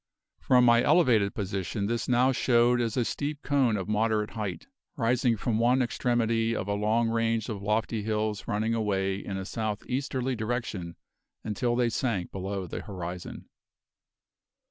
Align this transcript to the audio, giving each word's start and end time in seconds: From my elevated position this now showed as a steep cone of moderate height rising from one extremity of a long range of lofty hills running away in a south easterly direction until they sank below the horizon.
From 0.39 0.65
my 0.65 0.81
elevated 0.81 1.35
position 1.35 1.85
this 1.85 2.07
now 2.07 2.31
showed 2.31 2.81
as 2.81 2.97
a 2.97 3.05
steep 3.05 3.43
cone 3.43 3.77
of 3.77 3.87
moderate 3.87 4.31
height 4.31 4.65
rising 4.95 5.37
from 5.37 5.59
one 5.59 5.83
extremity 5.83 6.55
of 6.55 6.67
a 6.67 6.73
long 6.73 7.09
range 7.11 7.49
of 7.49 7.61
lofty 7.61 8.01
hills 8.01 8.47
running 8.47 8.73
away 8.73 9.17
in 9.17 9.37
a 9.37 9.45
south 9.45 9.85
easterly 9.85 10.35
direction 10.35 10.95
until 11.43 11.75
they 11.75 11.89
sank 11.89 12.31
below 12.31 12.65
the 12.65 12.81
horizon. 12.81 13.47